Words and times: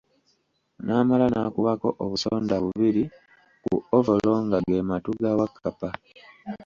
N'amala 0.85 1.25
n'akubako 1.29 1.89
obusonda 2.03 2.53
bubiri 2.63 3.03
ku 3.63 3.73
ovolo 3.97 4.31
nga 4.45 4.59
ge 4.67 4.77
matu 4.89 5.11
ga 5.21 5.31
Wakkapa. 5.39 5.89